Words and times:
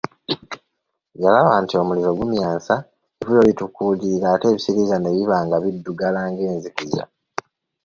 Yalaba 1.23 1.53
nti 1.63 1.73
omuliro 1.81 2.11
gumyansa, 2.19 2.75
evvu 3.19 3.31
lyo 3.33 3.43
litukuulirira 3.47 4.27
ate 4.33 4.45
ebisiriiza 4.49 4.97
ne 4.99 5.09
biba 5.15 5.37
nga 5.45 5.57
biddugala 5.63 6.19
ng’enzikiza. 6.29 7.03